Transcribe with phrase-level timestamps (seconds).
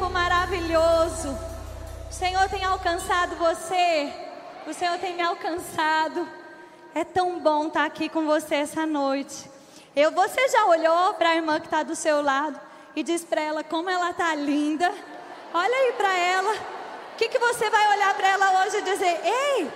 [0.00, 1.38] tempo maravilhoso.
[2.08, 4.10] O Senhor tem alcançado você.
[4.66, 6.26] O Senhor tem me alcançado.
[6.94, 9.50] É tão bom estar aqui com você essa noite.
[9.94, 12.58] Eu, você já olhou para a irmã que está do seu lado
[12.96, 14.90] e diz para ela como ela está linda?
[15.52, 16.52] Olha aí para ela.
[17.12, 19.20] O que, que você vai olhar para ela hoje e dizer?
[19.22, 19.70] Ei,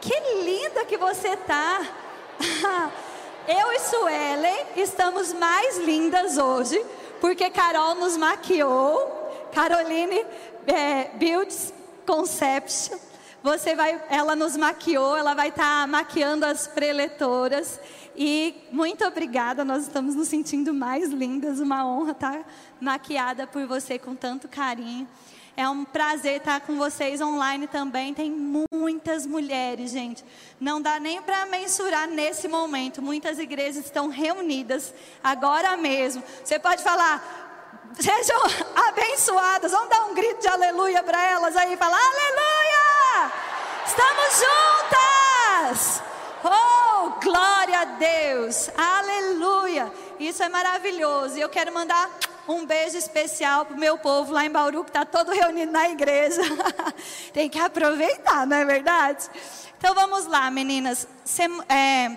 [0.00, 1.82] que linda que você está.
[3.46, 6.84] Eu e Suelen estamos mais lindas hoje
[7.20, 9.17] porque Carol nos maquiou.
[9.52, 10.24] Caroline
[10.66, 11.72] é, Builds
[12.06, 12.98] Conception.
[13.42, 17.80] Você vai, ela nos maquiou, ela vai estar tá maquiando as preletoras.
[18.16, 21.60] E muito obrigada, nós estamos nos sentindo mais lindas.
[21.60, 22.44] Uma honra estar tá
[22.80, 25.06] maquiada por você com tanto carinho.
[25.56, 28.14] É um prazer estar com vocês online também.
[28.14, 28.30] Tem
[28.72, 30.24] muitas mulheres, gente.
[30.60, 33.02] Não dá nem para mensurar nesse momento.
[33.02, 36.22] Muitas igrejas estão reunidas agora mesmo.
[36.44, 37.47] Você pode falar,
[37.98, 38.40] sejam
[38.88, 39.72] abençoadas.
[39.72, 41.76] Vamos dar um grito de aleluia para elas aí.
[41.76, 43.32] Fala, aleluia!
[43.86, 46.02] Estamos juntas!
[46.44, 48.70] Oh, glória a Deus!
[48.76, 49.92] Aleluia!
[50.20, 51.36] Isso é maravilhoso.
[51.36, 52.10] E eu quero mandar
[52.48, 55.90] um beijo especial para o meu povo lá em Bauru, que está todo reunido na
[55.90, 56.40] igreja.
[57.32, 59.28] Tem que aproveitar, não é verdade?
[59.76, 61.06] Então vamos lá, meninas.
[61.68, 62.16] É,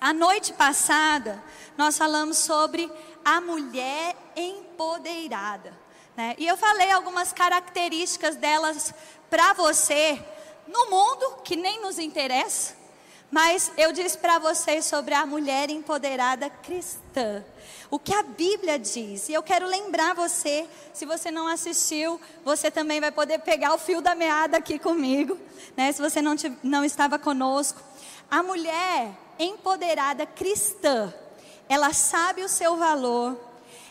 [0.00, 1.42] a noite passada,
[1.76, 2.90] nós falamos sobre
[3.26, 5.76] a mulher empoderada.
[6.16, 6.36] Né?
[6.38, 8.94] E eu falei algumas características delas
[9.28, 10.24] para você,
[10.68, 12.76] no mundo que nem nos interessa,
[13.28, 17.44] mas eu disse para vocês sobre a mulher empoderada cristã
[17.90, 19.28] o que a Bíblia diz.
[19.28, 23.78] E eu quero lembrar você, se você não assistiu, você também vai poder pegar o
[23.78, 25.36] fio da meada aqui comigo,
[25.76, 25.90] né?
[25.90, 27.80] Se você não, não estava conosco.
[28.30, 31.12] A mulher empoderada cristã,
[31.68, 33.36] ela sabe o seu valor,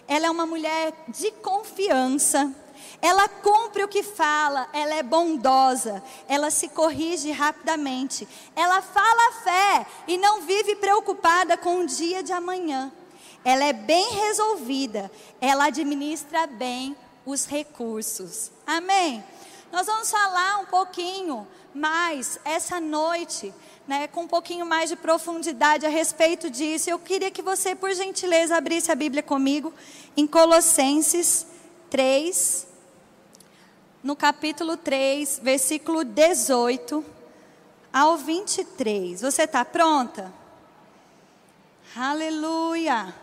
[0.07, 2.53] ela é uma mulher de confiança.
[3.01, 9.31] Ela cumpre o que fala, ela é bondosa, ela se corrige rapidamente, ela fala a
[9.43, 12.91] fé e não vive preocupada com o dia de amanhã
[13.45, 18.51] ela é bem resolvida, ela administra bem os recursos.
[18.65, 19.23] Amém?
[19.71, 23.53] Nós vamos falar um pouquinho mais essa noite,
[23.87, 26.89] né, com um pouquinho mais de profundidade a respeito disso.
[26.89, 29.73] Eu queria que você, por gentileza, abrisse a Bíblia comigo
[30.17, 31.45] em Colossenses
[31.89, 32.67] 3,
[34.03, 37.05] no capítulo 3, versículo 18
[37.93, 39.21] ao 23.
[39.21, 40.33] Você está pronta?
[41.95, 43.13] Aleluia!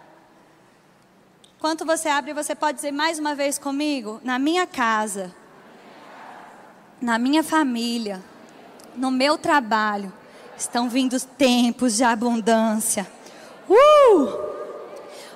[1.58, 4.20] Enquanto você abre, você pode dizer mais uma vez comigo?
[4.24, 5.32] Na minha casa,
[7.00, 8.20] na minha família,
[8.96, 10.12] no meu trabalho,
[10.62, 13.10] estão vindo tempos de abundância.
[13.68, 14.28] Uh!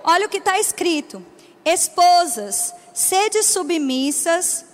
[0.02, 1.24] Olha o que está escrito:
[1.64, 4.64] Esposas, sede submissas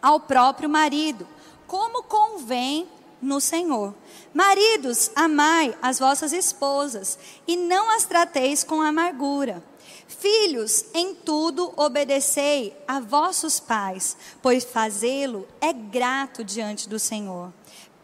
[0.00, 1.26] ao próprio marido,
[1.66, 2.86] como convém
[3.20, 3.94] no Senhor.
[4.32, 9.62] Maridos, amai as vossas esposas e não as trateis com amargura.
[10.06, 17.52] Filhos, em tudo obedecei a vossos pais, pois fazê-lo é grato diante do Senhor.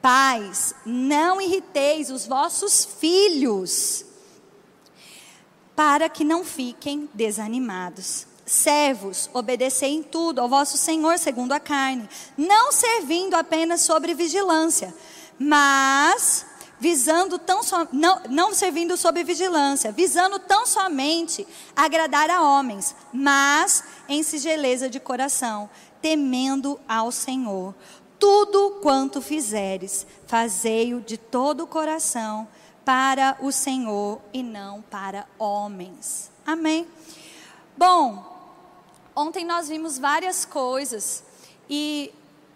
[0.03, 4.05] Pais, não irriteis os vossos filhos,
[5.77, 8.27] para que não fiquem desanimados.
[8.45, 14.93] Servos, obedecei em tudo ao vosso Senhor segundo a carne, não servindo apenas sobre vigilância,
[15.39, 16.45] mas
[16.81, 21.47] visando tão so, não, não servindo sob vigilância, visando tão somente
[21.77, 25.71] agradar a homens, mas em sigeleza de coração,
[26.03, 27.73] temendo ao Senhor.
[28.23, 32.47] Tudo quanto fizeres, fazei-o de todo o coração
[32.85, 36.31] para o Senhor e não para homens.
[36.47, 36.87] Amém.
[37.77, 38.25] Bom,
[39.17, 41.25] ontem nós vimos várias coisas
[41.69, 42.15] e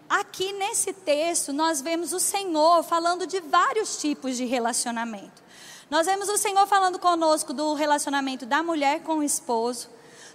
[0.09, 5.43] Aqui nesse texto, nós vemos o Senhor falando de vários tipos de relacionamento.
[5.89, 9.89] Nós vemos o Senhor falando conosco do relacionamento da mulher com o esposo,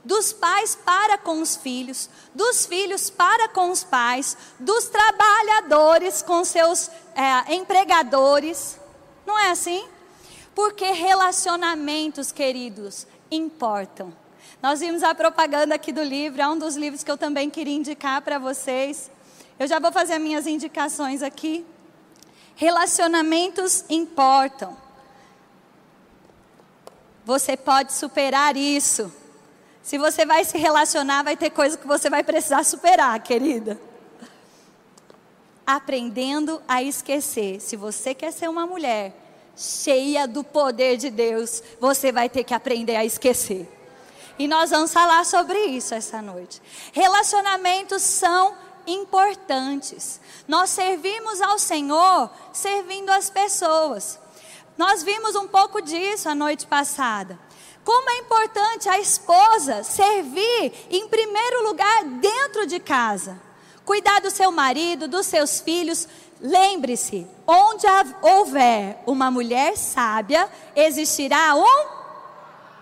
[0.04, 6.44] dos pais para com os filhos, dos filhos para com os pais, dos trabalhadores com
[6.44, 8.78] seus é, empregadores.
[9.26, 9.86] Não é assim?
[10.54, 14.12] Porque relacionamentos, queridos, importam.
[14.60, 17.74] Nós vimos a propaganda aqui do livro, é um dos livros que eu também queria
[17.74, 19.10] indicar para vocês.
[19.58, 21.64] Eu já vou fazer as minhas indicações aqui.
[22.54, 24.76] Relacionamentos importam.
[27.24, 29.12] Você pode superar isso.
[29.82, 33.80] Se você vai se relacionar, vai ter coisa que você vai precisar superar, querida.
[35.66, 37.60] Aprendendo a esquecer.
[37.60, 39.14] Se você quer ser uma mulher
[39.56, 43.68] cheia do poder de Deus, você vai ter que aprender a esquecer.
[44.38, 46.62] E nós vamos falar sobre isso essa noite.
[46.92, 48.54] Relacionamentos são
[48.86, 50.20] importantes.
[50.48, 54.18] Nós servimos ao Senhor servindo as pessoas.
[54.76, 57.38] Nós vimos um pouco disso a noite passada.
[57.84, 63.40] Como é importante a esposa servir em primeiro lugar dentro de casa.
[63.84, 66.06] Cuidar do seu marido, dos seus filhos.
[66.40, 67.86] Lembre-se, onde
[68.20, 72.02] houver uma mulher sábia, existirá um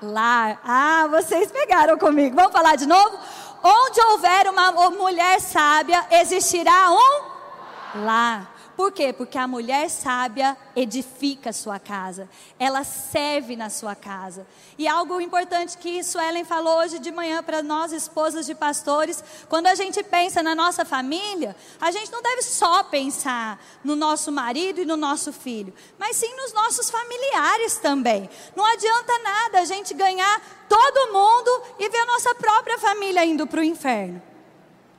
[0.03, 0.61] lar.
[0.65, 2.37] Ah, vocês pegaram comigo.
[2.37, 3.19] Vamos falar de novo?
[3.63, 8.50] Onde houver uma mulher sábia, existirá um lar.
[8.81, 9.13] Por quê?
[9.13, 12.27] Porque a mulher sábia edifica a sua casa,
[12.59, 14.47] ela serve na sua casa.
[14.79, 19.67] E algo importante que Suelen falou hoje de manhã para nós, esposas de pastores, quando
[19.67, 24.81] a gente pensa na nossa família, a gente não deve só pensar no nosso marido
[24.81, 28.31] e no nosso filho, mas sim nos nossos familiares também.
[28.57, 33.47] Não adianta nada a gente ganhar todo mundo e ver a nossa própria família indo
[33.47, 34.23] para o inferno.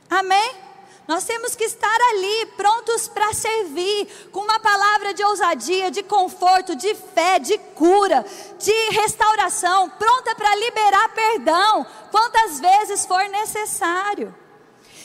[0.07, 0.70] Amém?
[1.11, 6.73] Nós temos que estar ali, prontos para servir, com uma palavra de ousadia, de conforto,
[6.73, 8.25] de fé, de cura,
[8.57, 14.33] de restauração, pronta para liberar perdão, quantas vezes for necessário.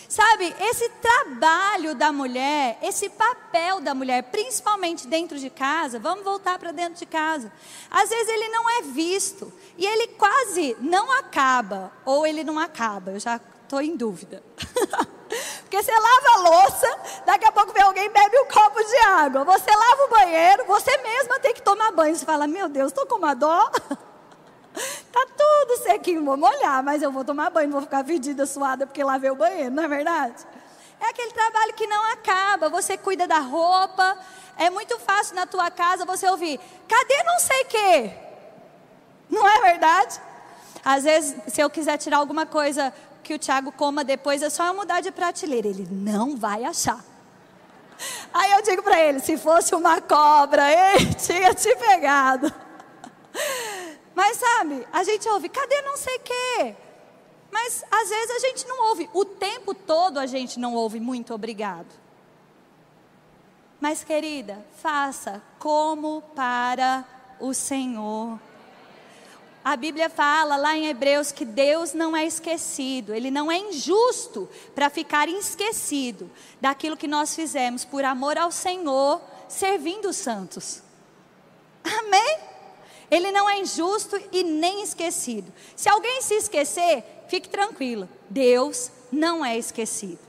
[0.08, 6.56] Sabe, esse trabalho da mulher, esse papel da mulher, principalmente dentro de casa, vamos voltar
[6.56, 7.52] para dentro de casa.
[7.90, 13.10] Às vezes ele não é visto e ele quase não acaba, ou ele não acaba,
[13.10, 14.42] eu já estou em dúvida.
[15.62, 18.96] Porque você lava a louça, daqui a pouco vem alguém e bebe um copo de
[18.98, 19.44] água.
[19.44, 22.14] Você lava o banheiro, você mesma tem que tomar banho.
[22.14, 23.70] Você fala, meu Deus, estou com uma dó.
[25.10, 29.02] Tá tudo sequinho, vou molhar, mas eu vou tomar banho, vou ficar fedida, suada porque
[29.02, 30.46] lavei o banheiro, não é verdade?
[31.00, 32.68] É aquele trabalho que não acaba.
[32.68, 34.18] Você cuida da roupa.
[34.58, 38.12] É muito fácil na tua casa você ouvir: cadê não sei quê?
[39.30, 40.20] Não é verdade?
[40.84, 42.92] Às vezes, se eu quiser tirar alguma coisa
[43.26, 45.66] que o Tiago coma depois, é só eu mudar de prateleira.
[45.66, 47.04] Ele não vai achar.
[48.32, 52.52] Aí eu digo para ele: se fosse uma cobra, ele tinha te pegado.
[54.14, 56.76] Mas sabe, a gente ouve, cadê não sei o quê?
[57.50, 61.34] Mas às vezes a gente não ouve, o tempo todo a gente não ouve muito
[61.34, 61.92] obrigado.
[63.80, 67.04] Mas querida, faça como para
[67.38, 68.38] o Senhor.
[69.66, 74.48] A Bíblia fala lá em Hebreus que Deus não é esquecido, Ele não é injusto
[74.76, 76.30] para ficar esquecido
[76.60, 80.82] daquilo que nós fizemos por amor ao Senhor, servindo os santos.
[81.82, 82.38] Amém?
[83.10, 85.52] Ele não é injusto e nem esquecido.
[85.74, 90.20] Se alguém se esquecer, fique tranquilo, Deus não é esquecido.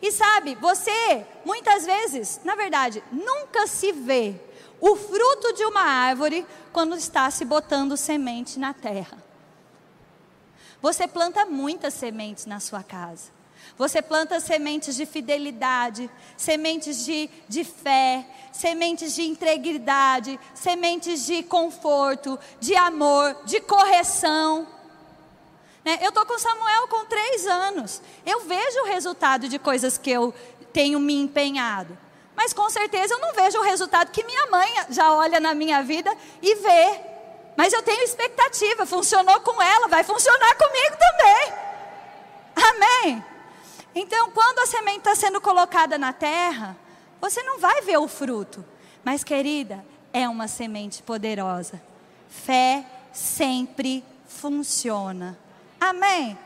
[0.00, 4.34] E sabe, você muitas vezes, na verdade, nunca se vê
[4.80, 9.18] o fruto de uma árvore quando está se botando semente na terra.
[10.80, 13.38] Você planta muitas sementes na sua casa.
[13.76, 22.38] Você planta sementes de fidelidade, sementes de, de fé, sementes de integridade, sementes de conforto,
[22.60, 24.66] de amor, de correção.
[25.84, 25.98] Né?
[26.00, 28.00] Eu estou com Samuel com três anos.
[28.24, 30.34] Eu vejo o resultado de coisas que eu
[30.72, 31.96] tenho me empenhado.
[32.38, 35.82] Mas com certeza eu não vejo o resultado que minha mãe já olha na minha
[35.82, 37.00] vida e vê.
[37.56, 41.52] Mas eu tenho expectativa, funcionou com ela, vai funcionar comigo também.
[42.54, 43.24] Amém?
[43.92, 46.76] Então, quando a semente está sendo colocada na terra,
[47.20, 48.64] você não vai ver o fruto.
[49.02, 51.82] Mas, querida, é uma semente poderosa.
[52.28, 55.36] Fé sempre funciona.
[55.80, 56.38] Amém?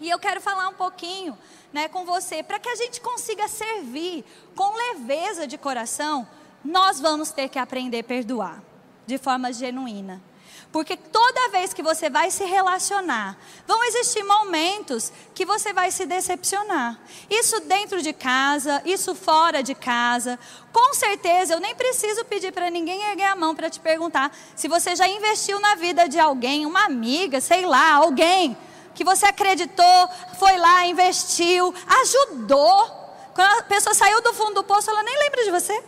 [0.00, 1.36] E eu quero falar um pouquinho
[1.72, 6.26] né, com você, para que a gente consiga servir com leveza de coração,
[6.64, 8.62] nós vamos ter que aprender a perdoar
[9.06, 10.22] de forma genuína.
[10.70, 16.04] Porque toda vez que você vai se relacionar, vão existir momentos que você vai se
[16.04, 16.98] decepcionar.
[17.30, 20.38] Isso dentro de casa, isso fora de casa.
[20.70, 24.68] Com certeza, eu nem preciso pedir para ninguém erguer a mão para te perguntar se
[24.68, 28.56] você já investiu na vida de alguém, uma amiga, sei lá, alguém
[28.98, 33.14] que você acreditou, foi lá, investiu, ajudou.
[33.32, 35.84] Quando a pessoa saiu do fundo do poço, ela nem lembra de você.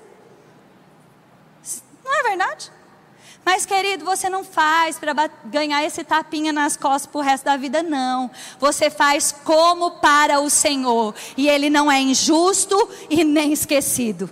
[2.04, 2.70] Não é verdade?
[3.44, 5.12] Mas, querido, você não faz para
[5.46, 8.30] ganhar esse tapinha nas costas para o resto da vida, não.
[8.60, 11.12] Você faz como para o Senhor.
[11.36, 14.30] E Ele não é injusto e nem esquecido.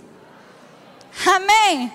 [1.25, 1.91] Amém?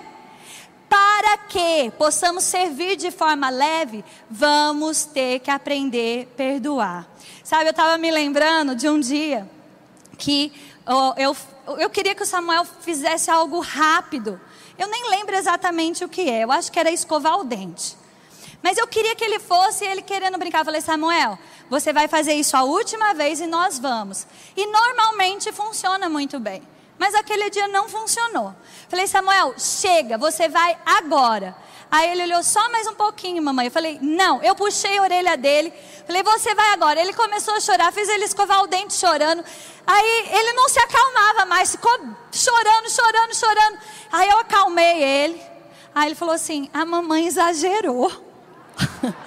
[0.95, 7.05] Para que possamos servir de forma leve, vamos ter que aprender a perdoar.
[7.43, 9.45] Sabe, eu estava me lembrando de um dia
[10.17, 10.53] que
[10.87, 11.35] oh, eu,
[11.79, 14.39] eu queria que o Samuel fizesse algo rápido.
[14.77, 17.97] Eu nem lembro exatamente o que é, eu acho que era escovar o dente.
[18.63, 20.59] Mas eu queria que ele fosse, ele querendo brincar.
[20.59, 21.37] Eu falei, Samuel,
[21.69, 24.25] você vai fazer isso a última vez e nós vamos.
[24.55, 26.63] E normalmente funciona muito bem.
[26.97, 28.55] Mas aquele dia não funcionou.
[28.87, 31.55] Falei, Samuel, chega, você vai agora.
[31.91, 33.67] Aí ele olhou só mais um pouquinho, mamãe.
[33.67, 34.41] Eu falei, não.
[34.41, 35.73] Eu puxei a orelha dele.
[36.05, 36.99] Falei, você vai agora.
[36.99, 39.43] Ele começou a chorar, fiz ele escovar o dente chorando.
[39.85, 41.91] Aí ele não se acalmava mais, ficou
[42.31, 43.77] chorando, chorando, chorando.
[44.11, 45.41] Aí eu acalmei ele.
[45.93, 48.11] Aí ele falou assim: a mamãe exagerou.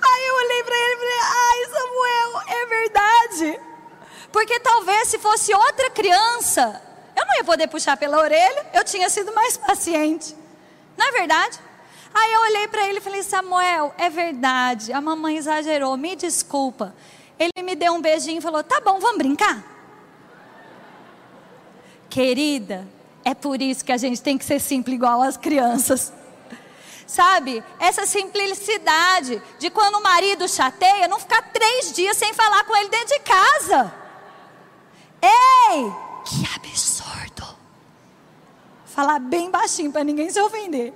[0.00, 3.60] Aí eu olhei para ele e falei: Ai, Samuel, é verdade.
[4.32, 6.82] Porque talvez se fosse outra criança,
[7.16, 10.36] eu não ia poder puxar pela orelha, eu tinha sido mais paciente.
[10.96, 11.58] Não é verdade?
[12.12, 16.94] Aí eu olhei para ele e falei: Samuel, é verdade, a mamãe exagerou, me desculpa.
[17.38, 19.62] Ele me deu um beijinho e falou: Tá bom, vamos brincar?
[22.10, 22.88] Querida,
[23.24, 26.12] é por isso que a gente tem que ser simples igual as crianças.
[27.06, 27.64] Sabe?
[27.78, 32.88] Essa simplicidade de quando o marido chateia, não ficar três dias sem falar com ele
[32.88, 33.94] dentro de casa.
[35.22, 35.92] Ei,
[36.24, 37.56] que absurdo.
[38.86, 40.92] Falar bem baixinho para ninguém se ofender.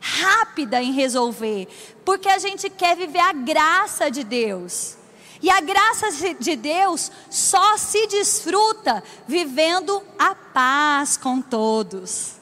[0.00, 1.68] Rápida em resolver,
[2.04, 4.96] porque a gente quer viver a graça de Deus.
[5.40, 12.36] E a graça de Deus só se desfruta vivendo a paz com todos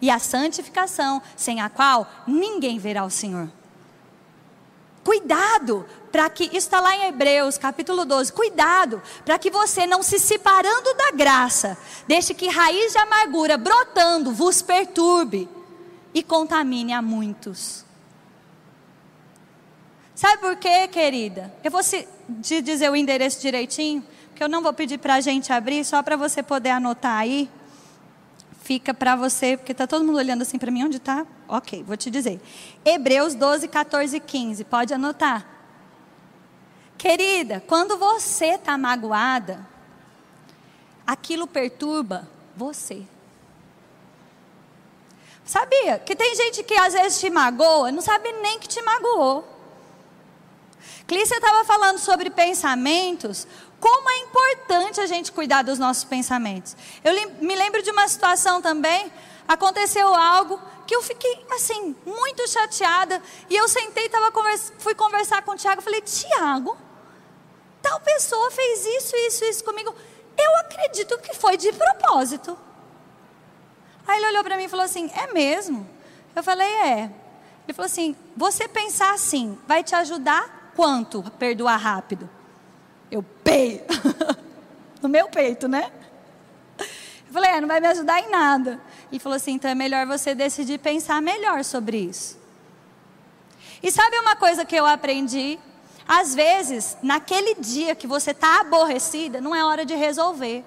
[0.00, 3.50] e a santificação, sem a qual ninguém verá o Senhor.
[5.06, 10.02] Cuidado para que, isso está lá em Hebreus capítulo 12, cuidado para que você não
[10.02, 15.48] se separando da graça, deixe que raiz de amargura brotando vos perturbe
[16.12, 17.84] e contamine a muitos.
[20.12, 21.54] Sabe por quê, querida?
[21.62, 21.82] Eu vou
[22.42, 26.02] te dizer o endereço direitinho, que eu não vou pedir para a gente abrir, só
[26.02, 27.48] para você poder anotar aí
[28.66, 31.24] fica para você, porque está todo mundo olhando assim para mim, onde está?
[31.46, 32.40] Ok, vou te dizer.
[32.84, 35.46] Hebreus 12, 14 e 15, pode anotar.
[36.98, 39.64] Querida, quando você está magoada,
[41.06, 43.04] aquilo perturba você.
[45.44, 49.46] Sabia que tem gente que às vezes te magoa, não sabe nem que te magoou.
[51.06, 53.46] Clícia estava falando sobre pensamentos,
[53.86, 56.76] como é importante a gente cuidar dos nossos pensamentos.
[57.04, 59.12] Eu me lembro de uma situação também,
[59.46, 65.42] aconteceu algo que eu fiquei assim, muito chateada, e eu sentei, tava conversa, fui conversar
[65.42, 66.76] com o Tiago, falei, Tiago,
[67.80, 69.94] tal pessoa fez isso, isso, isso comigo.
[70.36, 72.58] Eu acredito que foi de propósito.
[74.04, 75.88] Aí ele olhou para mim e falou assim: É mesmo?
[76.34, 77.10] Eu falei: É.
[77.64, 82.35] Ele falou assim: Você pensar assim vai te ajudar quanto perdoar rápido?
[83.10, 83.84] Eu pei.
[85.02, 85.90] no meu peito, né?
[86.78, 88.80] Eu falei, é, não vai me ajudar em nada.
[89.10, 92.38] Ele falou assim, então é melhor você decidir pensar melhor sobre isso.
[93.82, 95.58] E sabe uma coisa que eu aprendi?
[96.08, 100.64] Às vezes, naquele dia que você está aborrecida, não é hora de resolver.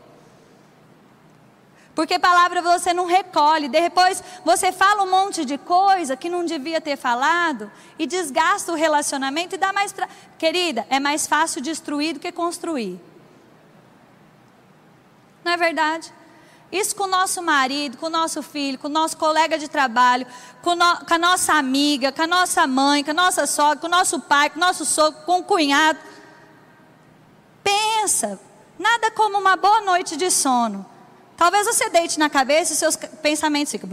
[1.95, 3.67] Porque palavra você não recolhe.
[3.67, 8.75] Depois você fala um monte de coisa que não devia ter falado e desgasta o
[8.75, 9.93] relacionamento e dá mais.
[10.37, 12.99] Querida, é mais fácil destruir do que construir.
[15.43, 16.13] Não é verdade?
[16.71, 20.27] Isso com o nosso marido, com o nosso filho, com o nosso colega de trabalho,
[20.61, 20.97] com, no...
[21.03, 24.19] com a nossa amiga, com a nossa mãe, com a nossa sogra, com o nosso
[24.19, 25.97] pai, com o nosso sogro, com o cunhado.
[27.63, 28.39] Pensa,
[28.77, 30.85] nada como uma boa noite de sono
[31.39, 33.89] Talvez você deite na cabeça e seus pensamentos ficam.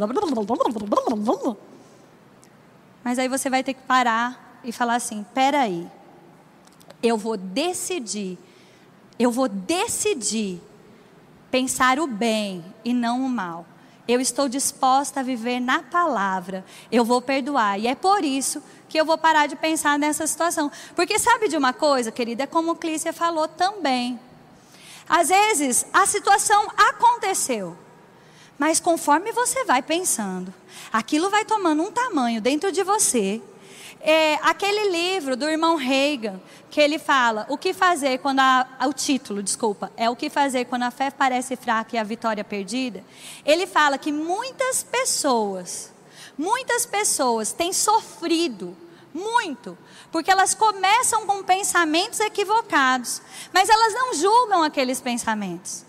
[3.04, 5.86] Mas aí você vai ter que parar e falar assim: peraí,
[7.00, 8.36] eu vou decidir,
[9.16, 10.60] eu vou decidir
[11.48, 13.64] pensar o bem e não o mal.
[14.08, 16.64] Eu estou disposta a viver na palavra.
[16.90, 17.78] Eu vou perdoar.
[17.78, 20.68] E é por isso que eu vou parar de pensar nessa situação.
[20.96, 22.42] Porque sabe de uma coisa, querida?
[22.42, 24.18] É como Clícia falou também.
[25.08, 27.76] Às vezes a situação aconteceu,
[28.58, 30.52] mas conforme você vai pensando,
[30.92, 33.40] aquilo vai tomando um tamanho dentro de você.
[34.00, 38.92] É, aquele livro do irmão Reagan, que ele fala, o que fazer quando a, o
[38.92, 43.02] título, desculpa, é o que fazer quando a fé parece fraca e a vitória perdida.
[43.44, 45.92] Ele fala que muitas pessoas,
[46.36, 48.76] muitas pessoas têm sofrido
[49.12, 49.76] muito,
[50.16, 53.20] porque elas começam com pensamentos equivocados,
[53.52, 55.84] mas elas não julgam aqueles pensamentos.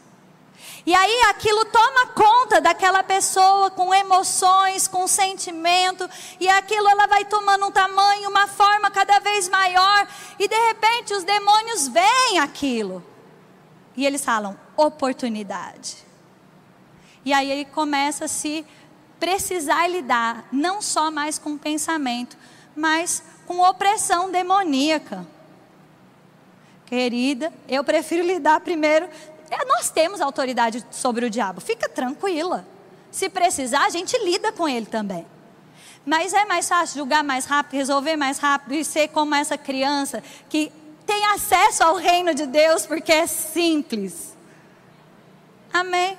[0.85, 6.09] E aí aquilo toma conta daquela pessoa com emoções, com sentimento,
[6.41, 10.05] e aquilo ela vai tomando um tamanho, uma forma cada vez maior,
[10.37, 13.01] e de repente os demônios veem aquilo.
[13.95, 16.05] E eles falam: oportunidade.
[17.23, 18.65] E aí começa a se
[19.21, 22.35] precisar lidar não só mais com pensamento,
[22.75, 25.25] mas com opressão demoníaca.
[26.85, 29.09] Querida, eu prefiro lidar primeiro.
[29.49, 32.67] É, nós temos autoridade sobre o diabo, fica tranquila.
[33.09, 35.25] Se precisar, a gente lida com ele também.
[36.05, 40.21] Mas é mais fácil julgar mais rápido, resolver mais rápido e ser como essa criança
[40.49, 40.71] que
[41.05, 44.35] tem acesso ao reino de Deus porque é simples.
[45.73, 46.17] Amém?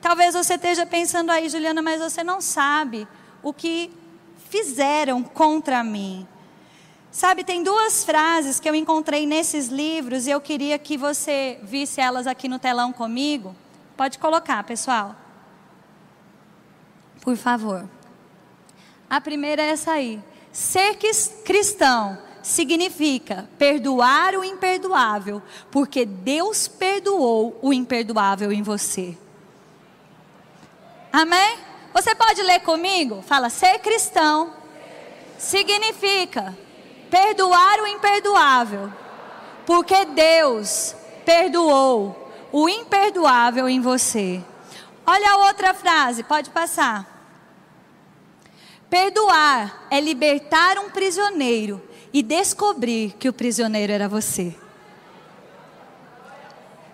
[0.00, 3.06] Talvez você esteja pensando aí, Juliana, mas você não sabe
[3.42, 3.90] o que
[4.50, 6.26] fizeram contra mim.
[7.16, 11.98] Sabe, tem duas frases que eu encontrei nesses livros e eu queria que você visse
[11.98, 13.56] elas aqui no telão comigo.
[13.96, 15.16] Pode colocar, pessoal.
[17.22, 17.88] Por favor.
[19.08, 20.22] A primeira é essa aí.
[20.52, 20.98] Ser
[21.42, 29.16] cristão significa perdoar o imperdoável, porque Deus perdoou o imperdoável em você.
[31.10, 31.60] Amém?
[31.94, 33.22] Você pode ler comigo?
[33.22, 34.52] Fala, ser cristão
[35.38, 36.54] significa
[37.16, 38.92] perdoar o imperdoável,
[39.64, 40.94] porque Deus
[41.24, 44.44] perdoou o imperdoável em você.
[45.06, 47.06] Olha a outra frase, pode passar.
[48.90, 51.82] Perdoar é libertar um prisioneiro
[52.12, 54.54] e descobrir que o prisioneiro era você.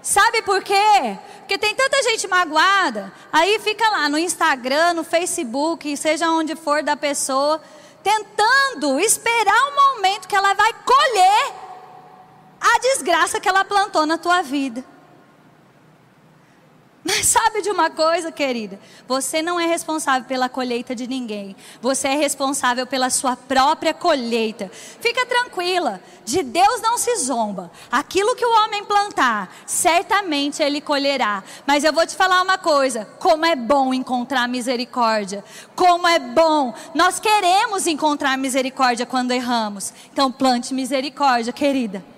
[0.01, 1.19] Sabe por quê?
[1.41, 6.81] Porque tem tanta gente magoada, aí fica lá no Instagram, no Facebook, seja onde for
[6.81, 7.61] da pessoa,
[8.03, 11.55] tentando esperar o momento que ela vai colher
[12.61, 14.85] a desgraça que ela plantou na tua vida.
[17.05, 18.79] Mas sabe de uma coisa, querida?
[19.09, 21.57] Você não é responsável pela colheita de ninguém.
[21.81, 24.71] Você é responsável pela sua própria colheita.
[25.01, 26.01] Fica tranquila.
[26.25, 27.73] De Deus não se zomba.
[27.91, 31.43] Aquilo que o homem plantar, certamente ele colherá.
[31.67, 35.45] Mas eu vou te falar uma coisa: como é bom encontrar misericórdia.
[35.75, 36.73] Como é bom.
[36.95, 39.93] Nós queremos encontrar misericórdia quando erramos.
[40.13, 42.12] Então plante misericórdia, querida.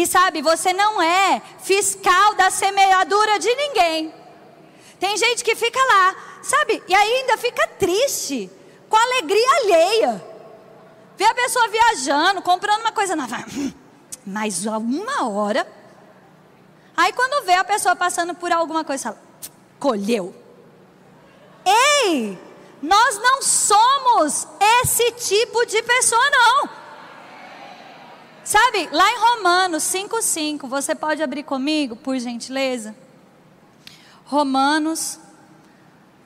[0.00, 4.14] E sabe, você não é fiscal da semeadura de ninguém.
[4.98, 8.50] Tem gente que fica lá, sabe, e ainda fica triste,
[8.88, 10.26] com alegria alheia.
[11.18, 13.44] Vê a pessoa viajando, comprando uma coisa nova.
[14.24, 15.70] Mais uma hora.
[16.96, 19.14] Aí quando vê a pessoa passando por alguma coisa,
[19.78, 20.34] colheu.
[21.62, 22.38] Ei,
[22.80, 24.48] nós não somos
[24.82, 26.79] esse tipo de pessoa, não.
[28.50, 32.96] Sabe, lá em Romanos 5,5, você pode abrir comigo, por gentileza?
[34.24, 35.20] Romanos,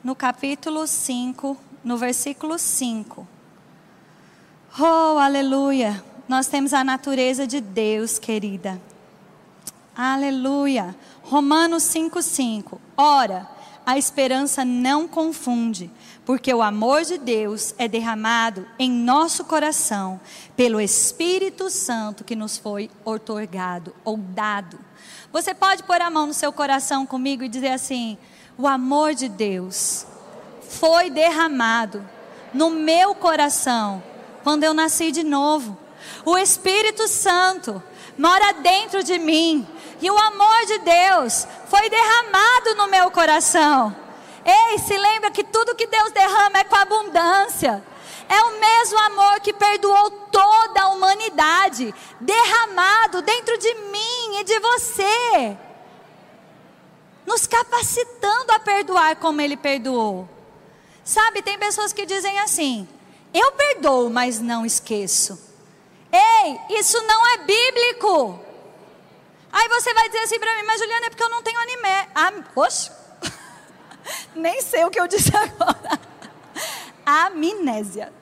[0.03, 3.29] no capítulo 5, no versículo 5.
[4.81, 6.03] Oh, aleluia!
[6.27, 8.81] Nós temos a natureza de Deus, querida.
[9.95, 10.97] Aleluia!
[11.25, 12.79] Romanos 5,5.
[12.97, 13.47] Ora,
[13.85, 15.91] a esperança não confunde,
[16.25, 20.21] porque o amor de Deus é derramado em nosso coração
[20.57, 24.79] pelo Espírito Santo que nos foi otorgado ou dado.
[25.33, 28.17] Você pode pôr a mão no seu coração comigo e dizer assim:
[28.57, 30.07] o amor de Deus
[30.63, 32.05] foi derramado
[32.53, 34.03] no meu coração
[34.43, 35.77] quando eu nasci de novo.
[36.25, 37.83] O Espírito Santo
[38.17, 39.67] mora dentro de mim
[40.01, 44.04] e o amor de Deus foi derramado no meu coração.
[44.45, 47.83] Ei, se lembra que tudo que Deus derrama é com abundância.
[48.29, 54.59] É o mesmo amor que perdoou toda a humanidade, derramado dentro de mim e de
[54.61, 55.57] você,
[57.27, 60.29] nos capacitando a perdoar como Ele perdoou.
[61.05, 62.89] Sabe, tem pessoas que dizem assim:
[63.33, 65.39] eu perdoo, mas não esqueço.
[66.11, 68.41] Ei, isso não é bíblico.
[69.53, 72.09] Aí você vai dizer assim para mim, mas Juliana, é porque eu não tenho anime.
[72.15, 72.91] Ah, oxe,
[74.35, 76.01] nem sei o que eu disse agora.
[77.05, 78.13] Amnésia.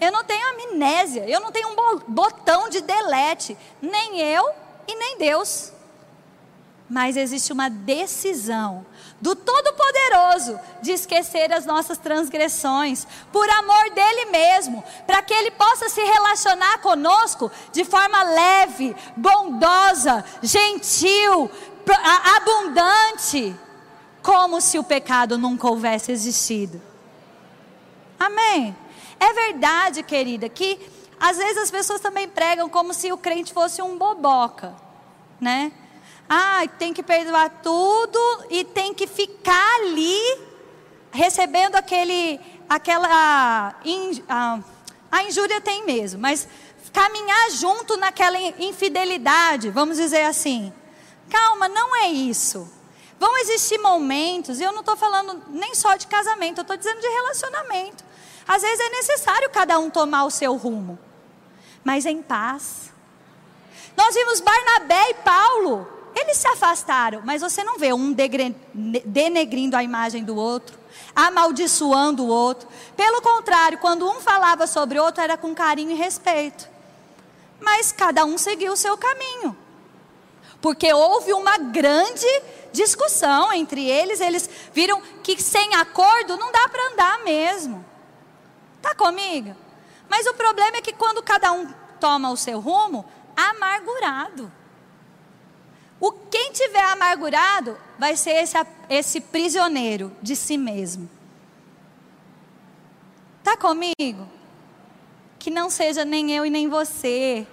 [0.00, 4.50] Eu não tenho amnésia, eu não tenho um botão de delete, nem eu
[4.86, 5.72] e nem Deus.
[6.90, 8.84] Mas existe uma decisão
[9.20, 15.88] do Todo-Poderoso de esquecer as nossas transgressões, por amor dele mesmo, para que ele possa
[15.88, 21.50] se relacionar conosco de forma leve, bondosa, gentil,
[22.36, 23.56] abundante
[24.24, 26.80] como se o pecado nunca houvesse existido.
[28.18, 28.74] Amém?
[29.20, 30.80] É verdade, querida, que
[31.20, 34.74] às vezes as pessoas também pregam como se o crente fosse um boboca,
[35.38, 35.70] né?
[36.26, 40.18] Ah, tem que perdoar tudo e tem que ficar ali
[41.12, 43.74] recebendo aquele, aquela,
[44.26, 44.58] a,
[45.12, 46.48] a injúria tem mesmo, mas
[46.94, 50.72] caminhar junto naquela infidelidade, vamos dizer assim.
[51.28, 52.83] Calma, não é isso.
[53.18, 57.00] Vão existir momentos, e eu não estou falando nem só de casamento, eu estou dizendo
[57.00, 58.04] de relacionamento.
[58.46, 60.98] Às vezes é necessário cada um tomar o seu rumo,
[61.82, 62.92] mas em paz.
[63.96, 69.82] Nós vimos Barnabé e Paulo, eles se afastaram, mas você não vê um denegrindo a
[69.82, 70.78] imagem do outro,
[71.14, 72.68] amaldiçoando o outro.
[72.96, 76.68] Pelo contrário, quando um falava sobre o outro, era com carinho e respeito.
[77.60, 79.56] Mas cada um seguiu o seu caminho.
[80.64, 82.26] Porque houve uma grande
[82.72, 87.84] discussão entre eles, eles viram que sem acordo não dá para andar mesmo.
[88.80, 89.54] Tá comigo?
[90.08, 93.04] Mas o problema é que quando cada um toma o seu rumo,
[93.36, 94.50] amargurado.
[96.00, 98.56] O quem tiver amargurado vai ser esse,
[98.88, 101.10] esse prisioneiro de si mesmo.
[103.42, 104.26] Tá comigo?
[105.38, 107.46] Que não seja nem eu e nem você.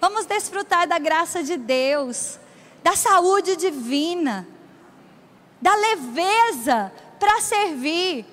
[0.00, 2.40] Vamos desfrutar da graça de Deus,
[2.86, 4.46] da saúde divina,
[5.60, 8.24] da leveza para servir.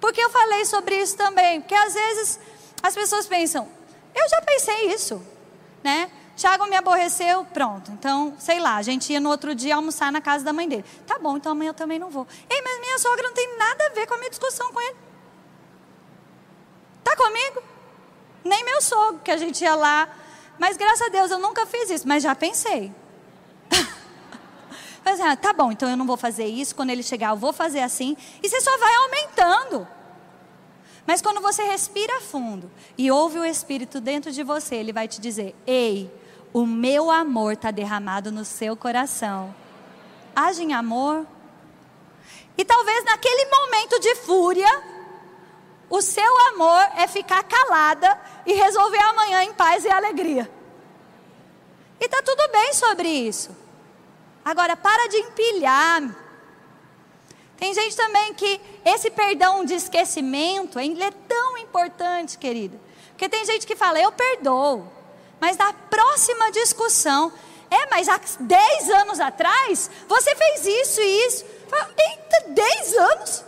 [0.00, 2.40] Porque eu falei sobre isso também, porque às vezes
[2.82, 3.68] as pessoas pensam,
[4.14, 5.22] eu já pensei isso,
[5.84, 6.10] né?
[6.34, 7.90] Tiago me aborreceu, pronto.
[7.90, 10.84] Então, sei lá, a gente ia no outro dia almoçar na casa da mãe dele.
[11.06, 12.26] Tá bom, então amanhã eu também não vou.
[12.48, 14.96] Ei, mas minha sogra não tem nada a ver com a minha discussão com ele.
[17.04, 17.62] Tá comigo?
[18.42, 20.08] Nem meu sogro, que a gente ia lá.
[20.58, 22.90] Mas graças a Deus eu nunca fiz isso, mas já pensei.
[25.04, 26.74] Mas, ah, tá bom, então eu não vou fazer isso.
[26.74, 28.16] Quando ele chegar, eu vou fazer assim.
[28.42, 29.88] E você só vai aumentando.
[31.06, 35.20] Mas quando você respira fundo e ouve o Espírito dentro de você, ele vai te
[35.20, 36.12] dizer: Ei,
[36.52, 39.54] o meu amor está derramado no seu coração.
[40.34, 41.26] Age em amor.
[42.56, 44.82] E talvez naquele momento de fúria,
[45.88, 50.50] o seu amor é ficar calada e resolver amanhã em paz e alegria.
[52.00, 53.59] E está tudo bem sobre isso.
[54.44, 56.16] Agora, para de empilhar.
[57.56, 62.80] Tem gente também que esse perdão de esquecimento, ele é tão importante, querida.
[63.10, 64.90] Porque tem gente que fala, eu perdoo.
[65.38, 67.30] Mas na próxima discussão,
[67.70, 71.44] é, mas há 10 anos atrás, você fez isso e isso.
[71.98, 73.44] Eita, 10 anos?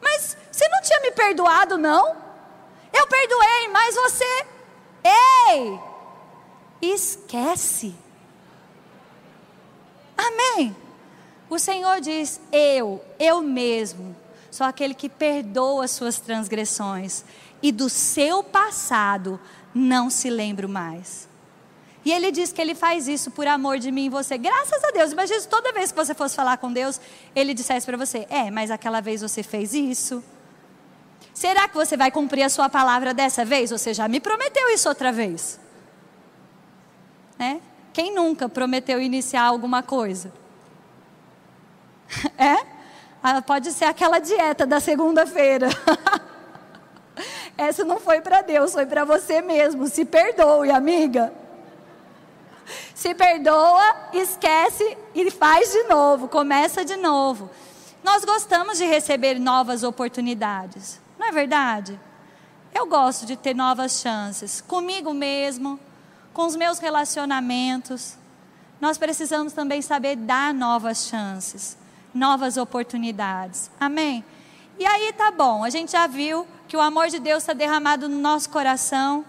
[0.00, 2.16] Mas você não tinha me perdoado, não?
[2.92, 4.46] Eu perdoei, mas você.
[5.04, 5.80] Ei!
[6.80, 7.94] Esquece.
[10.16, 10.74] Amém.
[11.48, 14.14] O Senhor diz: Eu, eu mesmo,
[14.50, 17.24] sou aquele que perdoa as suas transgressões
[17.62, 19.40] e do seu passado
[19.74, 21.28] não se lembro mais.
[22.04, 24.38] E ele diz que ele faz isso por amor de mim e você.
[24.38, 25.12] Graças a Deus.
[25.12, 27.00] Imagina toda vez que você fosse falar com Deus,
[27.34, 30.22] ele dissesse para você: É, mas aquela vez você fez isso.
[31.34, 33.70] Será que você vai cumprir a sua palavra dessa vez?
[33.70, 35.58] Você já me prometeu isso outra vez.
[37.40, 37.58] Né?
[37.90, 40.30] Quem nunca prometeu iniciar alguma coisa?
[42.36, 42.66] É?
[43.22, 45.68] Ah, pode ser aquela dieta da segunda-feira.
[47.56, 49.86] Essa não foi para Deus, foi para você mesmo.
[49.88, 51.32] Se perdoe, amiga.
[52.94, 57.50] Se perdoa, esquece e faz de novo, começa de novo.
[58.02, 62.00] Nós gostamos de receber novas oportunidades, não é verdade?
[62.74, 65.78] Eu gosto de ter novas chances, comigo mesmo,
[66.32, 68.16] com os meus relacionamentos.
[68.80, 71.76] Nós precisamos também saber dar novas chances,
[72.14, 73.70] novas oportunidades.
[73.78, 74.24] Amém?
[74.78, 78.08] E aí tá bom, a gente já viu que o amor de Deus está derramado
[78.08, 79.24] no nosso coração.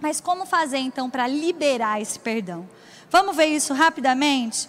[0.00, 2.68] Mas como fazer então para liberar esse perdão?
[3.08, 4.68] Vamos ver isso rapidamente?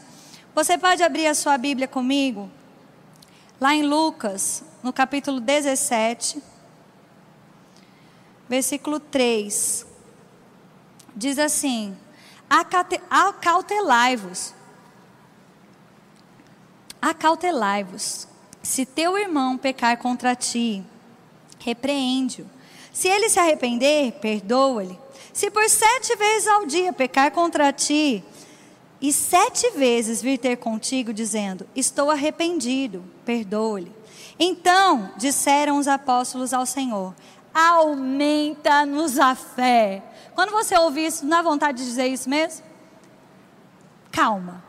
[0.54, 2.50] Você pode abrir a sua Bíblia comigo?
[3.60, 6.42] Lá em Lucas, no capítulo 17,
[8.48, 9.93] versículo 3.
[11.16, 11.98] Diz assim:
[13.10, 14.54] Acautelai-vos.
[17.02, 18.28] Acautelai-vos.
[18.62, 20.84] Se teu irmão pecar contra ti,
[21.60, 22.50] repreende-o.
[22.94, 24.98] Se ele se arrepender, perdoa-lhe.
[25.34, 28.24] Se por sete vezes ao dia pecar contra ti,
[29.02, 33.92] e sete vezes vir ter contigo, dizendo: Estou arrependido, perdoa-lhe.
[34.40, 37.14] Então disseram os apóstolos ao Senhor:
[37.54, 40.02] Aumenta-nos a fé.
[40.36, 42.64] Quando você ouve isso, não dá vontade de dizer isso mesmo?
[44.12, 44.64] Calma.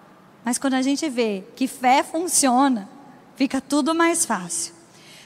[0.45, 2.89] Mas quando a gente vê que fé funciona,
[3.35, 4.75] fica tudo mais fácil.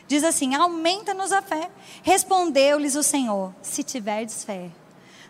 [0.07, 1.71] Diz assim: aumenta-nos a fé.
[2.03, 4.71] Respondeu-lhes o Senhor: se tiverdes fé,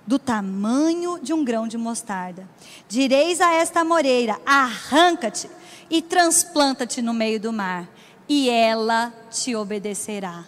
[0.07, 2.49] do tamanho de um grão de mostarda,
[2.89, 5.51] direis a esta moreira: arranca-te
[5.91, 7.89] e transplanta-te no meio do mar,
[8.29, 10.45] e ela te obedecerá.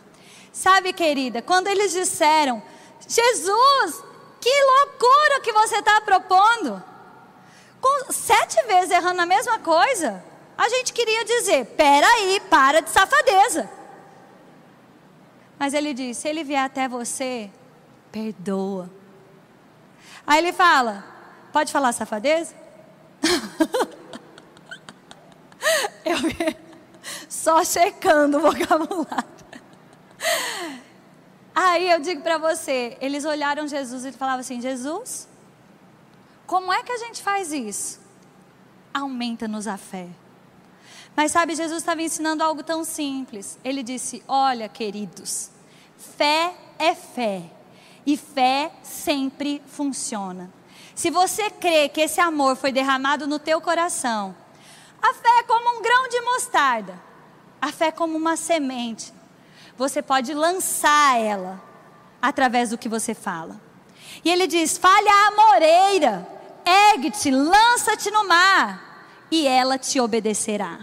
[0.53, 2.63] Sabe, querida, quando eles disseram:
[3.09, 4.05] Jesus,
[4.41, 6.83] que loucura que você está propondo.
[7.81, 10.23] com sete vezes errando a mesma coisa,
[10.57, 13.71] a gente queria dizer: peraí, para de safadeza.
[15.59, 17.51] Mas ele diz: se ele vier até você,
[18.11, 18.91] perdoa.
[20.27, 21.05] Aí ele fala:
[21.53, 22.55] pode falar safadeza?
[26.05, 26.17] Eu
[27.29, 29.41] só checando o vocabulário.
[31.55, 35.29] Aí eu digo para você, eles olharam Jesus e falavam assim: Jesus,
[36.47, 38.01] como é que a gente faz isso?
[38.93, 40.09] Aumenta-nos a fé.
[41.15, 43.59] Mas sabe, Jesus estava ensinando algo tão simples.
[43.65, 45.51] Ele disse: Olha, queridos,
[45.97, 47.43] fé é fé.
[48.07, 50.51] E fé sempre funciona.
[50.95, 54.35] Se você crê que esse amor foi derramado no teu coração,
[55.01, 57.01] a fé é como um grão de mostarda.
[57.61, 59.13] A fé é como uma semente.
[59.81, 61.59] Você pode lançar ela
[62.21, 63.59] através do que você fala.
[64.23, 66.29] E ele diz: falha a moreira,
[66.67, 70.81] ergue-te, lança-te no mar, e ela te obedecerá.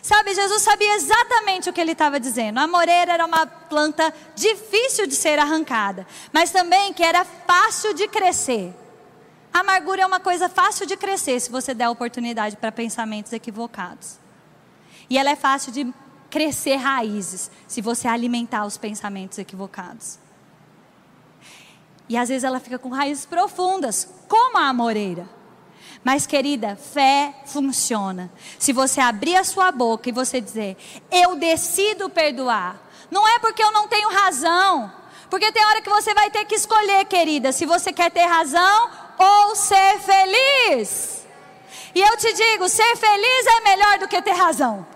[0.00, 2.56] Sabe, Jesus sabia exatamente o que ele estava dizendo.
[2.56, 8.08] A moreira era uma planta difícil de ser arrancada, mas também que era fácil de
[8.08, 8.74] crescer.
[9.52, 14.18] A amargura é uma coisa fácil de crescer se você der oportunidade para pensamentos equivocados.
[15.10, 15.92] E ela é fácil de
[16.30, 20.18] crescer raízes se você alimentar os pensamentos equivocados.
[22.08, 25.28] E às vezes ela fica com raízes profundas, como a amoreira.
[26.02, 28.30] Mas, querida, fé funciona.
[28.58, 30.76] Se você abrir a sua boca e você dizer,
[31.10, 34.92] eu decido perdoar, não é porque eu não tenho razão,
[35.28, 38.90] porque tem hora que você vai ter que escolher, querida, se você quer ter razão
[39.18, 41.26] ou ser feliz.
[41.94, 44.86] E eu te digo, ser feliz é melhor do que ter razão.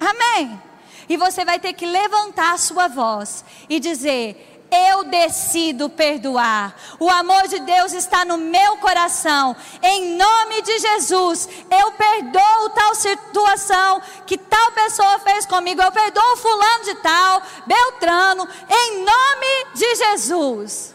[0.00, 0.60] Amém?
[1.08, 6.74] E você vai ter que levantar a sua voz e dizer: eu decido perdoar.
[6.98, 9.54] O amor de Deus está no meu coração.
[9.82, 15.80] Em nome de Jesus, eu perdoo tal situação que tal pessoa fez comigo.
[15.80, 20.94] Eu perdoo fulano de tal, Beltrano, em nome de Jesus.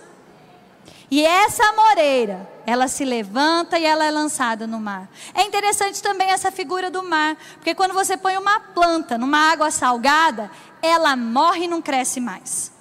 [1.12, 5.10] E essa moreira, ela se levanta e ela é lançada no mar.
[5.34, 9.72] É interessante também essa figura do mar, porque quando você põe uma planta numa água
[9.72, 12.72] salgada, ela morre e não cresce mais.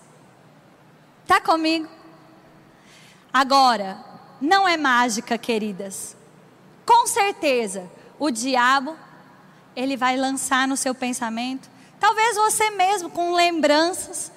[1.22, 1.88] Está comigo?
[3.32, 3.98] Agora,
[4.38, 6.14] não é mágica, queridas.
[6.84, 8.94] Com certeza, o diabo,
[9.74, 11.70] ele vai lançar no seu pensamento.
[11.98, 14.30] Talvez você mesmo, com lembranças,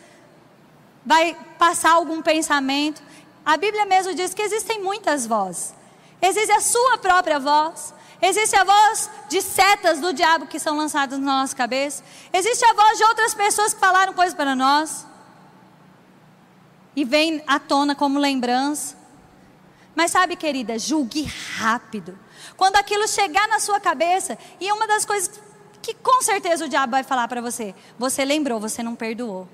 [1.06, 3.02] vai passar algum pensamento.
[3.46, 5.74] A Bíblia mesmo diz que existem muitas vozes.
[6.22, 7.94] Existe a sua própria voz.
[8.22, 12.04] Existe a voz de setas do diabo que são lançadas na nossa cabeça.
[12.32, 15.08] Existe a voz de outras pessoas que falaram coisas para nós
[16.96, 18.96] e vem à tona como lembrança.
[19.96, 21.24] Mas sabe, querida, julgue
[21.58, 22.18] rápido.
[22.56, 25.40] Quando aquilo chegar na sua cabeça, e uma das coisas
[25.82, 29.50] que com certeza o diabo vai falar para você: você lembrou, você não perdoou.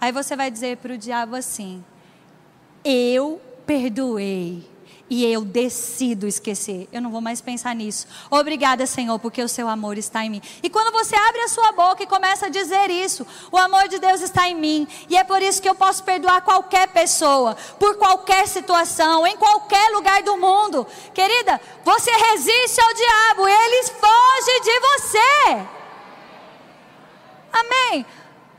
[0.00, 1.84] Aí você vai dizer para o diabo assim:
[2.84, 4.74] eu perdoei
[5.08, 6.88] e eu decido esquecer.
[6.92, 8.06] Eu não vou mais pensar nisso.
[8.30, 10.42] Obrigada, Senhor, porque o seu amor está em mim.
[10.62, 13.98] E quando você abre a sua boca e começa a dizer isso, o amor de
[13.98, 14.88] Deus está em mim.
[15.08, 19.90] E é por isso que eu posso perdoar qualquer pessoa, por qualquer situação, em qualquer
[19.92, 20.86] lugar do mundo.
[21.12, 25.66] Querida, você resiste ao diabo, ele foge de você.
[27.52, 28.06] Amém.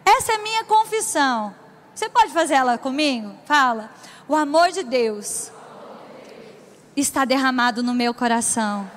[0.05, 1.53] Essa é minha confissão.
[1.93, 3.33] Você pode fazer ela comigo?
[3.45, 3.89] Fala.
[4.27, 5.51] O amor de Deus
[6.95, 8.89] está derramado no meu coração.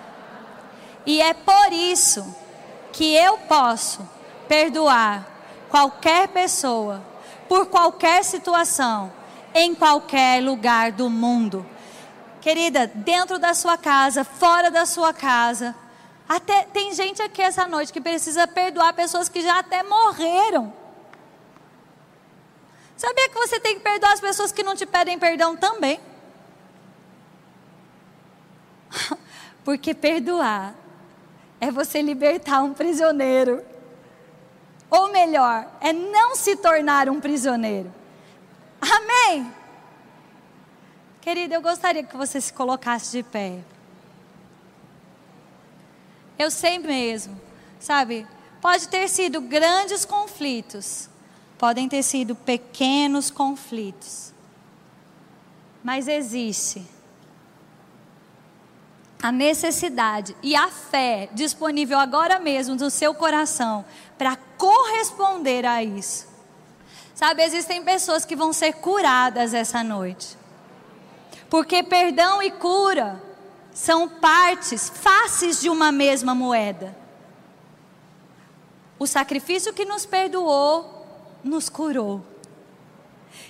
[1.04, 2.34] E é por isso
[2.92, 4.08] que eu posso
[4.48, 5.26] perdoar
[5.68, 7.02] qualquer pessoa,
[7.46, 9.12] por qualquer situação,
[9.54, 11.66] em qualquer lugar do mundo.
[12.40, 15.74] Querida, dentro da sua casa, fora da sua casa.
[16.26, 20.72] Até tem gente aqui essa noite que precisa perdoar pessoas que já até morreram.
[22.98, 26.00] Sabia que você tem que perdoar as pessoas que não te pedem perdão também?
[29.64, 30.74] Porque perdoar
[31.60, 33.64] é você libertar um prisioneiro.
[34.90, 37.94] Ou melhor, é não se tornar um prisioneiro.
[38.80, 39.54] Amém?
[41.20, 43.60] Querida, eu gostaria que você se colocasse de pé.
[46.36, 47.40] Eu sei mesmo,
[47.78, 48.26] sabe?
[48.60, 51.08] Pode ter sido grandes conflitos,
[51.58, 54.32] podem ter sido pequenos conflitos,
[55.82, 56.86] mas existe
[59.20, 63.84] a necessidade e a fé disponível agora mesmo no seu coração
[64.16, 66.28] para corresponder a isso.
[67.14, 70.36] Sabe, existem pessoas que vão ser curadas essa noite.
[71.50, 73.20] Porque perdão e cura
[73.72, 76.96] são partes, faces de uma mesma moeda.
[78.98, 80.97] O sacrifício que nos perdoou,
[81.42, 82.22] nos curou.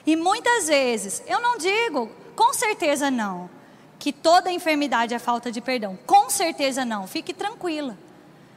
[0.06, 3.50] E muitas vezes, eu não digo, com certeza não,
[3.98, 5.98] que toda enfermidade é falta de perdão.
[6.06, 7.98] Com certeza não, fique tranquila.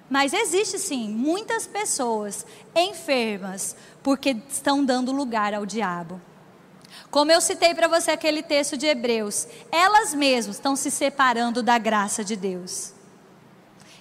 [0.10, 6.22] Mas existe sim muitas pessoas enfermas porque estão dando lugar ao diabo.
[7.10, 11.78] Como eu citei para você aquele texto de Hebreus, elas mesmas estão se separando da
[11.78, 12.94] graça de Deus.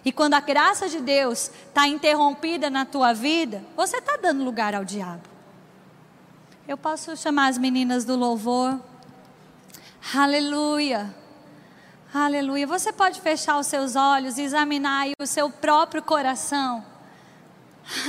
[0.04, 4.74] E quando a graça de Deus está interrompida na tua vida, você está dando lugar
[4.74, 5.22] ao diabo.
[6.66, 8.80] Eu posso chamar as meninas do louvor.
[10.14, 11.14] Aleluia.
[12.12, 12.66] Aleluia.
[12.66, 16.84] Você pode fechar os seus olhos e examinar o seu próprio coração.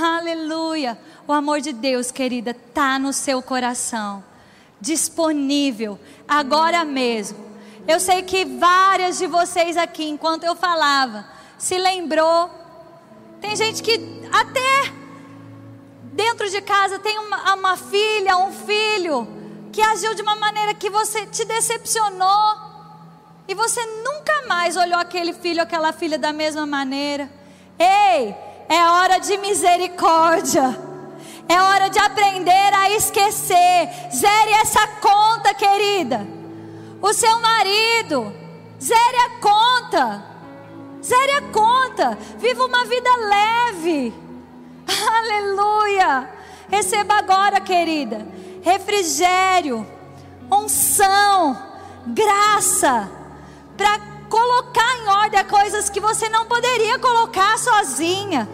[0.00, 0.98] Aleluia.
[1.26, 4.24] O amor de Deus, querida, está no seu coração.
[4.80, 5.98] Disponível.
[6.26, 7.52] Agora mesmo.
[7.86, 11.26] Eu sei que várias de vocês aqui, enquanto eu falava,
[11.62, 12.50] se lembrou.
[13.40, 13.94] Tem gente que
[14.32, 14.92] até
[16.12, 19.28] dentro de casa tem uma, uma filha, um filho,
[19.70, 22.56] que agiu de uma maneira que você te decepcionou
[23.46, 27.30] e você nunca mais olhou aquele filho, aquela filha da mesma maneira.
[27.78, 28.34] Ei,
[28.68, 30.76] é hora de misericórdia.
[31.48, 33.88] É hora de aprender a esquecer.
[34.12, 36.26] Zere essa conta, querida.
[37.00, 38.34] O seu marido,
[38.80, 40.31] zere a conta.
[41.02, 42.18] Zere a conta.
[42.38, 44.14] Viva uma vida leve.
[45.18, 46.28] Aleluia.
[46.68, 48.26] Receba agora, querida,
[48.62, 49.86] refrigério,
[50.50, 51.54] unção,
[52.06, 53.10] graça
[53.76, 53.98] para
[54.30, 58.48] colocar em ordem coisas que você não poderia colocar sozinha.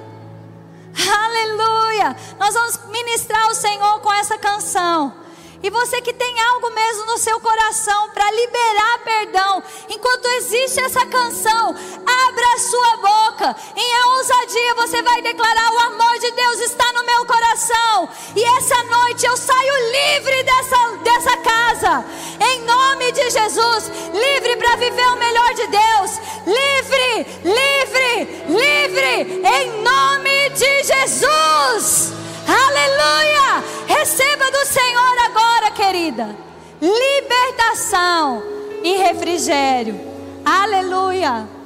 [0.96, 2.16] Aleluia!
[2.40, 5.14] Nós vamos ministrar o Senhor com essa canção.
[5.60, 11.04] E você que tem algo mesmo no seu coração para liberar perdão, enquanto existe essa
[11.06, 13.56] canção, abra a sua boca.
[13.76, 18.08] Em ousadia você vai declarar: O amor de Deus está no meu coração.
[18.36, 22.04] E essa noite eu saio livre dessa, dessa casa.
[22.40, 23.90] Em nome de Jesus.
[24.14, 26.20] Livre para viver o melhor de Deus.
[26.46, 29.42] Livre, livre, livre.
[29.44, 30.27] Em nome
[30.58, 32.12] de Jesus.
[32.46, 33.64] Aleluia!
[33.86, 36.36] Receba do Senhor agora, querida,
[36.80, 38.42] libertação
[38.82, 40.00] e refrigério.
[40.44, 41.57] Aleluia!